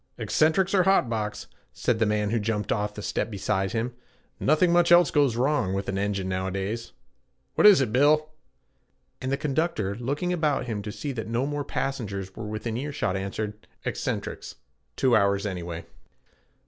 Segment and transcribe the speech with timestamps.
[0.17, 3.93] 'Eccentrics or hot box,' said the man who jumped off the step beside him.
[4.39, 6.93] 'Nothing much else goes wrong with an engine nowadays.
[7.53, 8.31] What is it, Bill?'
[9.21, 13.15] And the conductor, looking about him to see that no more passengers were within earshot,
[13.15, 14.55] answered, 'Eccentrics
[14.95, 15.85] two hours anyway.'